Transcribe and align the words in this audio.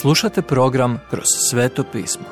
Slušate 0.00 0.42
program 0.42 1.00
Kroz 1.10 1.24
sveto 1.50 1.84
pismo. 1.92 2.24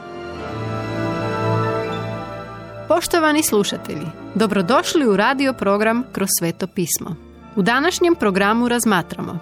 Poštovani 2.89 3.43
slušatelji, 3.43 4.07
dobrodošli 4.35 5.07
u 5.07 5.17
radio 5.17 5.53
program 5.53 6.05
Kroz 6.13 6.29
sveto 6.39 6.67
pismo. 6.67 7.17
U 7.57 7.63
današnjem 7.63 8.15
programu 8.15 8.69
razmatramo 8.69 9.39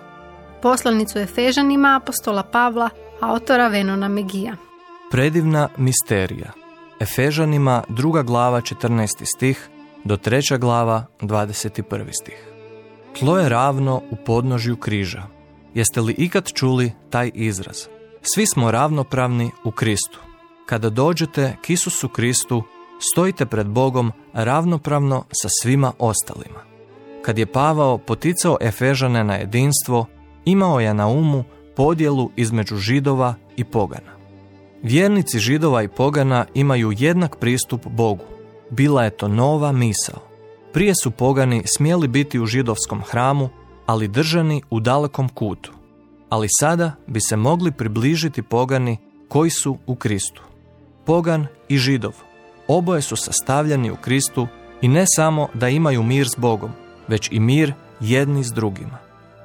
poslanicu 0.63 1.19
Efežanima 1.19 2.01
apostola 2.03 2.43
Pavla, 2.43 2.91
autora 3.21 3.69
Venona 3.69 4.09
Megija. 4.09 4.57
Predivna 5.11 5.69
misterija. 5.77 6.53
Efežanima 7.01 7.83
druga 7.89 8.23
glava 8.23 8.61
14. 8.61 9.25
stih 9.37 9.69
do 10.05 10.17
treća 10.17 10.57
glava 10.57 11.05
21. 11.21 12.09
stih. 12.23 12.49
Tlo 13.19 13.39
je 13.39 13.49
ravno 13.49 14.03
u 14.11 14.17
podnožju 14.27 14.77
križa. 14.77 15.23
Jeste 15.75 16.01
li 16.01 16.15
ikad 16.19 16.53
čuli 16.53 16.93
taj 17.11 17.31
izraz? 17.35 18.02
Svi 18.23 18.47
smo 18.47 18.71
ravnopravni 18.71 19.51
u 19.65 19.71
Kristu. 19.71 20.21
Kada 20.67 20.91
dođete 20.91 21.57
k 21.63 21.71
Isusu 21.71 22.09
Kristu, 22.09 22.63
stojite 23.13 23.47
pred 23.47 23.67
Bogom 23.67 24.13
ravnopravno 24.33 25.25
sa 25.43 25.49
svima 25.63 25.93
ostalima. 25.99 26.61
Kad 27.23 27.39
je 27.39 27.47
Pavao 27.47 27.99
poticao 27.99 28.59
Efežane 28.61 29.25
na 29.25 29.35
jedinstvo, 29.35 30.07
imao 30.45 30.81
je 30.81 30.95
na 30.95 31.09
umu 31.09 31.45
podjelu 31.77 32.31
između 32.37 32.77
židova 32.77 33.35
i 33.57 33.65
pogana. 33.65 34.13
Vjernici 34.83 35.39
židova 35.39 35.83
i 35.83 35.89
pogana 35.89 36.47
imaju 36.55 36.93
jednak 36.99 37.37
pristup 37.37 37.87
Bogu. 37.87 38.25
Bila 38.71 39.05
je 39.05 39.11
to 39.11 39.29
nova 39.29 39.73
misao. 39.73 40.19
Prije 40.73 40.95
su 41.03 41.11
pogani 41.11 41.63
smjeli 41.67 42.09
biti 42.09 42.41
u 42.41 42.47
židovskom 42.47 43.03
hramu, 43.11 43.49
ali 43.87 44.09
držani 44.09 44.63
u 44.71 44.81
dalekom 44.81 45.29
kutu. 45.29 45.73
Ali 46.33 46.49
sada 46.61 46.93
bi 47.07 47.21
se 47.21 47.37
mogli 47.37 47.73
približiti 47.73 48.43
pogani 48.43 48.99
koji 49.29 49.51
su 49.51 49.79
u 49.87 49.95
Kristu. 49.95 50.43
Pogan 51.07 51.47
i 51.69 51.79
židov. 51.79 52.13
Oboje 52.69 53.03
su 53.03 53.17
sastavljeni 53.17 53.91
u 53.91 53.97
Kristu 53.97 54.49
i 54.81 54.89
ne 54.89 55.05
samo 55.17 55.49
da 55.55 55.69
imaju 55.69 56.03
mir 56.03 56.29
s 56.29 56.37
Bogom, 56.37 56.71
već 57.09 57.29
i 57.33 57.41
mir 57.41 57.75
jedni 58.01 58.45
s 58.45 58.53
drugima. 58.53 58.99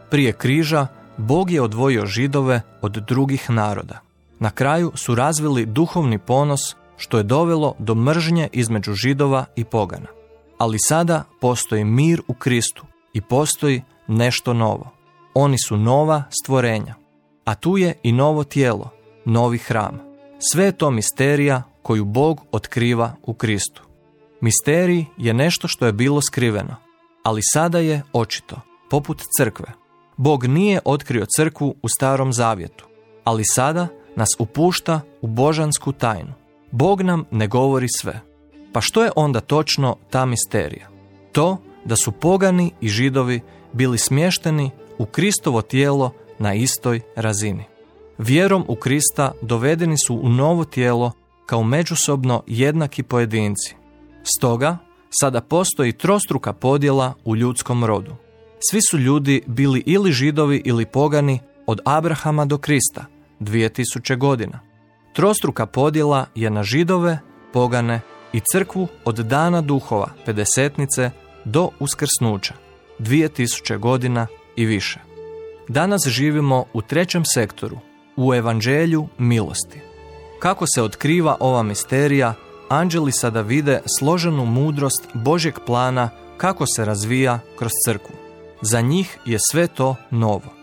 Prije 0.09 0.33
križa 0.33 0.87
Bog 1.17 1.51
je 1.51 1.61
odvojio 1.61 2.05
židove 2.05 2.61
od 2.81 2.91
drugih 2.91 3.49
naroda. 3.49 3.99
Na 4.39 4.49
kraju 4.49 4.91
su 4.95 5.15
razvili 5.15 5.65
duhovni 5.65 6.17
ponos 6.17 6.75
što 6.97 7.17
je 7.17 7.23
dovelo 7.23 7.75
do 7.79 7.95
mržnje 7.95 8.49
između 8.51 8.93
židova 8.93 9.45
i 9.55 9.63
pogana. 9.63 10.07
Ali 10.57 10.77
sada 10.79 11.23
postoji 11.41 11.83
mir 11.83 12.21
u 12.27 12.33
Kristu 12.33 12.85
i 13.13 13.21
postoji 13.21 13.81
nešto 14.07 14.53
novo. 14.53 14.96
Oni 15.39 15.57
su 15.67 15.77
nova 15.77 16.23
stvorenja. 16.41 16.95
A 17.45 17.55
tu 17.55 17.77
je 17.77 17.93
i 18.03 18.11
novo 18.11 18.43
tijelo, 18.43 18.89
novi 19.25 19.57
hram. 19.57 19.99
Sve 20.39 20.65
je 20.65 20.71
to 20.71 20.91
misterija 20.91 21.63
koju 21.81 22.05
Bog 22.05 22.41
otkriva 22.51 23.15
u 23.23 23.33
Kristu. 23.33 23.83
Misterij 24.41 25.05
je 25.17 25.33
nešto 25.33 25.67
što 25.67 25.85
je 25.85 25.93
bilo 25.93 26.21
skriveno, 26.21 26.75
ali 27.23 27.41
sada 27.53 27.79
je 27.79 28.01
očito, 28.13 28.55
poput 28.89 29.21
crkve. 29.37 29.67
Bog 30.17 30.45
nije 30.45 30.79
otkrio 30.85 31.25
crkvu 31.37 31.75
u 31.81 31.87
starom 31.97 32.33
zavjetu, 32.33 32.85
ali 33.23 33.43
sada 33.45 33.87
nas 34.15 34.29
upušta 34.39 35.01
u 35.21 35.27
božansku 35.27 35.91
tajnu. 35.91 36.33
Bog 36.71 37.01
nam 37.01 37.25
ne 37.31 37.47
govori 37.47 37.87
sve. 37.99 38.21
Pa 38.73 38.81
što 38.81 39.03
je 39.03 39.11
onda 39.15 39.39
točno 39.39 39.95
ta 40.09 40.25
misterija? 40.25 40.89
To 41.31 41.57
da 41.85 41.95
su 41.95 42.11
pogani 42.11 42.71
i 42.81 42.89
židovi 42.89 43.41
bili 43.73 43.97
smješteni 43.97 44.71
u 44.97 45.05
Kristovo 45.05 45.61
tijelo 45.61 46.11
na 46.39 46.53
istoj 46.53 47.01
razini. 47.15 47.63
Vjerom 48.17 48.65
u 48.67 48.75
Krista 48.75 49.31
dovedeni 49.41 49.95
su 50.07 50.15
u 50.15 50.29
novo 50.29 50.65
tijelo 50.65 51.11
kao 51.45 51.63
međusobno 51.63 52.43
jednaki 52.47 53.03
pojedinci. 53.03 53.75
Stoga, 54.23 54.77
sada 55.09 55.41
postoji 55.41 55.91
trostruka 55.91 56.53
podjela 56.53 57.13
u 57.25 57.35
ljudskom 57.35 57.85
rodu. 57.85 58.15
Svi 58.71 58.79
su 58.89 58.97
ljudi 58.97 59.43
bili 59.47 59.83
ili 59.85 60.11
židovi 60.11 60.61
ili 60.65 60.85
pogani 60.85 61.39
od 61.65 61.79
Abrahama 61.85 62.45
do 62.45 62.57
Krista, 62.57 63.05
2000 63.39 64.17
godina. 64.17 64.59
Trostruka 65.13 65.65
podjela 65.65 66.25
je 66.35 66.49
na 66.49 66.63
židove, 66.63 67.19
pogane 67.53 68.01
i 68.33 68.41
crkvu 68.51 68.87
od 69.05 69.15
dana 69.15 69.61
duhova, 69.61 70.09
pedesetnice, 70.25 71.11
do 71.45 71.69
uskrsnuća, 71.79 72.53
2000 72.99 73.77
godina 73.77 74.27
i 74.57 74.65
više. 74.65 74.99
Danas 75.67 76.07
živimo 76.07 76.65
u 76.73 76.81
trećem 76.81 77.25
sektoru, 77.25 77.77
u 78.15 78.33
evanđelju 78.33 79.07
milosti. 79.17 79.81
Kako 80.39 80.65
se 80.75 80.83
otkriva 80.83 81.37
ova 81.39 81.63
misterija, 81.63 82.33
anđeli 82.69 83.11
sada 83.11 83.41
vide 83.41 83.81
složenu 83.99 84.45
mudrost 84.45 85.07
Božjeg 85.13 85.55
plana 85.65 86.09
kako 86.37 86.65
se 86.75 86.85
razvija 86.85 87.39
kroz 87.57 87.71
crkvu. 87.85 88.15
Za 88.61 88.81
njih 88.81 89.17
je 89.25 89.37
sve 89.51 89.67
to 89.67 89.95
novo. 90.11 90.53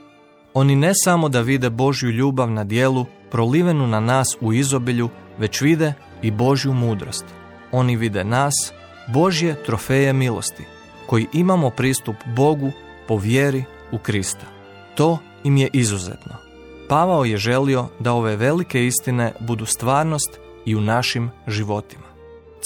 Oni 0.54 0.76
ne 0.76 0.92
samo 0.94 1.28
da 1.28 1.40
vide 1.40 1.70
Božju 1.70 2.10
ljubav 2.10 2.50
na 2.50 2.64
dijelu, 2.64 3.06
prolivenu 3.30 3.86
na 3.86 4.00
nas 4.00 4.36
u 4.40 4.52
izobilju, 4.52 5.08
već 5.38 5.60
vide 5.60 5.94
i 6.22 6.30
Božju 6.30 6.72
mudrost. 6.72 7.24
Oni 7.72 7.96
vide 7.96 8.24
nas, 8.24 8.54
Božje 9.08 9.62
trofeje 9.66 10.12
milosti, 10.12 10.64
koji 11.06 11.26
imamo 11.32 11.70
pristup 11.70 12.16
Bogu 12.36 12.72
po 13.08 13.16
vjeri 13.16 13.64
u 13.92 13.98
Krista. 13.98 14.46
To 14.94 15.18
im 15.44 15.56
je 15.56 15.68
izuzetno. 15.72 16.32
Pavao 16.88 17.24
je 17.24 17.36
želio 17.36 17.86
da 17.98 18.12
ove 18.12 18.36
velike 18.36 18.86
istine 18.86 19.32
budu 19.40 19.66
stvarnost 19.66 20.38
i 20.64 20.76
u 20.76 20.80
našim 20.80 21.30
životima. 21.46 22.04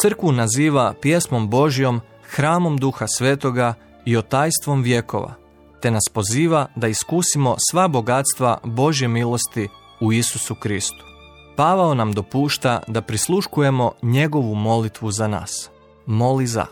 Crkvu 0.01 0.33
naziva 0.33 0.95
pjesmom 1.03 1.49
Božjom, 1.49 2.01
hramom 2.23 2.77
Duha 2.77 3.06
Svetoga 3.06 3.75
i 4.05 4.17
otajstvom 4.17 4.83
vjekova, 4.83 5.34
te 5.81 5.91
nas 5.91 6.05
poziva 6.12 6.67
da 6.77 6.89
iskusimo 6.89 7.56
sva 7.71 7.89
bogatstva 7.89 8.59
Božje 8.65 9.09
milosti 9.09 9.69
u 10.00 10.12
Isusu 10.12 10.55
Kristu. 10.55 11.05
Pavao 11.56 11.95
nam 11.95 12.12
dopušta 12.12 12.83
da 12.87 13.03
prisluškujemo 13.03 13.93
njegovu 14.03 14.55
molitvu 14.55 15.11
za 15.11 15.29
nas. 15.29 15.71
Moli 16.06 16.47
za. 16.47 16.67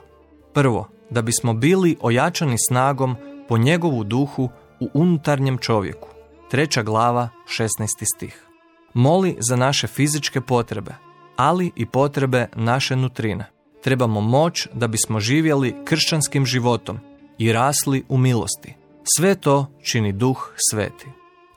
Prvo, 0.52 0.88
da 1.10 1.22
bismo 1.22 1.54
bili 1.54 1.96
ojačani 2.00 2.56
snagom 2.68 3.16
po 3.48 3.58
njegovu 3.58 4.04
duhu 4.04 4.48
u 4.80 4.88
unutarnjem 4.94 5.58
čovjeku. 5.58 6.08
Treća 6.50 6.82
glava, 6.82 7.28
16. 7.58 7.68
stih. 8.16 8.46
Moli 8.94 9.36
za 9.38 9.56
naše 9.56 9.86
fizičke 9.86 10.40
potrebe, 10.40 10.94
ali 11.36 11.70
i 11.76 11.86
potrebe 11.86 12.48
naše 12.54 12.96
nutrine. 12.96 13.50
Trebamo 13.82 14.20
moć 14.20 14.68
da 14.72 14.86
bismo 14.86 15.20
živjeli 15.20 15.74
kršćanskim 15.84 16.46
životom 16.46 16.98
i 17.38 17.52
rasli 17.52 18.04
u 18.08 18.18
milosti. 18.18 18.74
Sve 19.16 19.34
to 19.34 19.66
čini 19.82 20.12
duh 20.12 20.52
sveti. 20.70 21.06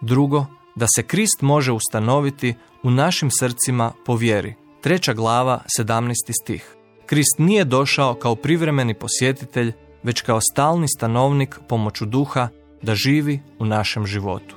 Drugo, 0.01 0.45
da 0.75 0.85
se 0.95 1.03
Krist 1.03 1.41
može 1.41 1.71
ustanoviti 1.71 2.55
u 2.83 2.91
našim 2.91 3.29
srcima 3.31 3.91
po 4.05 4.15
vjeri. 4.15 4.55
Treća 4.81 5.13
glava, 5.13 5.61
17. 5.79 6.13
stih. 6.43 6.75
Krist 7.05 7.35
nije 7.37 7.65
došao 7.65 8.13
kao 8.13 8.35
privremeni 8.35 8.93
posjetitelj, 8.93 9.73
već 10.03 10.21
kao 10.21 10.41
stalni 10.41 10.87
stanovnik 10.97 11.59
pomoću 11.67 12.05
duha 12.05 12.47
da 12.81 12.95
živi 12.95 13.39
u 13.59 13.65
našem 13.65 14.05
životu. 14.05 14.55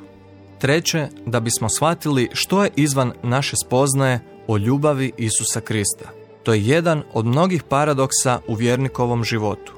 Treće, 0.59 1.09
da 1.27 1.41
bismo 1.41 1.69
shvatili 1.69 2.29
što 2.33 2.65
je 2.65 2.71
izvan 2.77 3.13
naše 3.23 3.57
spoznaje 3.67 4.21
o 4.49 4.57
ljubavi 4.57 5.13
Isusa 5.17 5.61
Krista. 5.61 6.11
To 6.43 6.55
je 6.55 6.67
jedan 6.67 7.03
od 7.13 7.27
mnogih 7.27 7.63
paradoksa 7.63 8.41
u 8.49 8.55
vjernikovom 8.55 9.25
životu. 9.25 9.73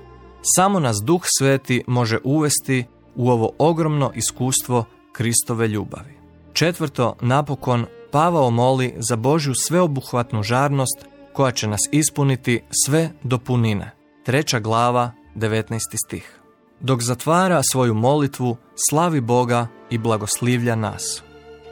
Samo 0.56 0.80
nas 0.80 0.97
Duh 1.04 1.22
Sveti 1.38 1.84
može 1.86 2.19
uvesti 2.24 2.84
u 3.14 3.30
ovo 3.30 3.50
ogromno 3.58 4.12
iskustvo 4.14 4.84
Kristove 5.12 5.68
ljubavi. 5.68 6.15
Četvrto, 6.53 7.16
napokon, 7.21 7.86
Pavao 8.15 8.50
moli 8.50 8.94
za 8.97 9.16
Božju 9.16 9.54
sveobuhvatnu 9.54 10.42
žarnost 10.42 11.06
koja 11.33 11.53
će 11.53 11.66
nas 11.66 11.80
ispuniti 11.92 12.60
sve 12.84 13.10
do 13.22 13.39
punine. 13.39 13.91
Treća 14.24 14.60
glava, 14.60 15.12
19. 15.34 15.81
stih. 16.07 16.41
Dok 16.81 17.03
zatvara 17.03 17.63
svoju 17.72 17.95
molitvu, 17.95 18.57
slavi 18.89 19.21
Boga 19.21 19.66
i 19.91 19.98
blagoslivlja 19.98 20.77
nas. 20.77 21.22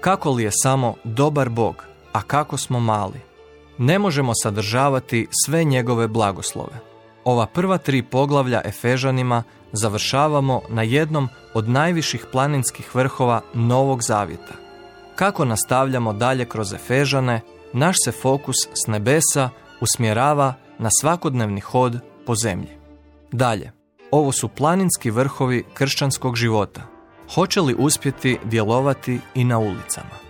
Kako 0.01 0.31
li 0.31 0.43
je 0.43 0.51
samo 0.63 0.95
dobar 1.05 1.49
Bog, 1.49 1.85
a 2.13 2.23
kako 2.23 2.57
smo 2.57 2.81
mali? 2.81 3.21
Ne 3.79 3.99
možemo 3.99 4.33
sadržavati 4.43 5.29
sve 5.45 5.65
njegove 5.65 6.09
blagoslove. 6.09 6.81
Ova 7.25 7.47
prva 7.47 7.79
tri 7.79 8.03
poglavlja 8.03 8.61
Efežanima 8.65 9.43
završavamo 9.73 10.61
na 10.69 10.83
jednom 10.83 11.29
od 11.55 11.69
najviših 11.69 12.27
planinskih 12.33 12.95
vrhova 12.95 13.41
Novog 13.55 14.03
Zavjeta. 14.03 14.55
Kako 15.17 15.45
nastavljamo 15.45 16.13
dalje 16.13 16.45
kroz 16.45 16.73
Efežane, 16.73 17.41
naš 17.73 17.97
se 18.05 18.13
fokus 18.13 18.57
s 18.75 18.87
nebesa 18.87 19.51
usmjerava 19.81 20.55
na 20.79 20.89
svakodnevni 21.01 21.61
hod 21.61 22.01
po 22.27 22.35
zemlji. 22.35 22.82
Dalje, 23.33 23.73
ovo 24.11 24.33
su 24.33 24.49
planinski 24.49 25.11
vrhovi 25.11 25.65
kršćanskog 25.75 26.37
života. 26.37 26.83
Hoće 27.35 27.61
li 27.61 27.77
uspjeti 27.79 28.39
djelovati 28.45 29.19
i 29.35 29.45
na 29.45 29.59
ulicama? 29.59 30.23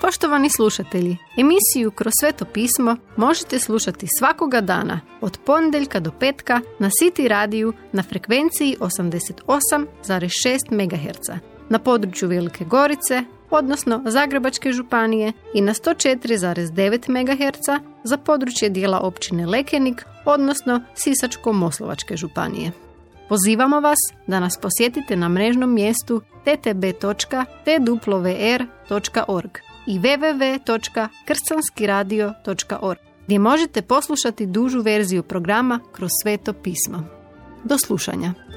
Poštovani 0.00 0.50
slušatelji, 0.56 1.16
emisiju 1.36 1.90
Kroz 1.90 2.12
sveto 2.20 2.44
pismo 2.44 2.96
možete 3.16 3.58
slušati 3.58 4.06
svakoga 4.18 4.60
dana 4.60 5.00
od 5.20 5.38
ponedjeljka 5.46 6.00
do 6.00 6.10
petka 6.20 6.60
na 6.78 6.90
City 7.02 7.28
radiju 7.28 7.72
na 7.92 8.02
frekvenciji 8.02 8.76
88,6 8.80 10.58
MHz 10.70 11.28
na 11.68 11.78
području 11.78 12.28
Velike 12.28 12.64
Gorice, 12.64 13.24
odnosno 13.50 14.02
Zagrebačke 14.06 14.72
županije 14.72 15.32
i 15.54 15.60
na 15.60 15.74
104,9 15.74 17.08
MHz 17.08 17.84
za 18.08 18.16
područje 18.16 18.68
dijela 18.68 19.00
općine 19.00 19.46
Lekenik, 19.46 20.04
odnosno 20.24 20.80
Sisačko-Moslovačke 20.94 22.16
županije. 22.16 22.70
Pozivamo 23.28 23.80
vas 23.80 23.98
da 24.26 24.40
nas 24.40 24.58
posjetite 24.62 25.16
na 25.16 25.28
mrežnom 25.28 25.74
mjestu 25.74 26.22
ttb.twr.org 26.44 27.18
i 29.86 29.98
www.kršćanskiradio.org 29.98 32.98
gdje 33.26 33.38
možete 33.38 33.82
poslušati 33.82 34.46
dužu 34.46 34.82
verziju 34.82 35.22
programa 35.22 35.80
kroz 35.92 36.10
sveto 36.22 36.52
pismo. 36.52 37.04
Do 37.64 37.78
slušanja! 37.78 38.47